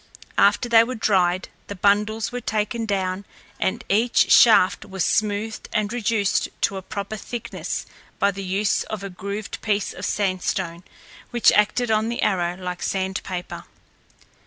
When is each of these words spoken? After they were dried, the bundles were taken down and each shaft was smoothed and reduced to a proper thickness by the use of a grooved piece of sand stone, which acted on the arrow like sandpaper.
After 0.39 0.67
they 0.67 0.83
were 0.83 0.95
dried, 0.95 1.47
the 1.67 1.75
bundles 1.75 2.31
were 2.31 2.41
taken 2.41 2.87
down 2.87 3.23
and 3.59 3.83
each 3.87 4.31
shaft 4.31 4.83
was 4.83 5.05
smoothed 5.05 5.69
and 5.71 5.93
reduced 5.93 6.49
to 6.61 6.77
a 6.77 6.81
proper 6.81 7.15
thickness 7.15 7.85
by 8.17 8.31
the 8.31 8.41
use 8.43 8.81
of 8.85 9.03
a 9.03 9.11
grooved 9.11 9.61
piece 9.61 9.93
of 9.93 10.03
sand 10.03 10.41
stone, 10.41 10.83
which 11.29 11.51
acted 11.51 11.91
on 11.91 12.09
the 12.09 12.23
arrow 12.23 12.57
like 12.57 12.81
sandpaper. 12.81 13.65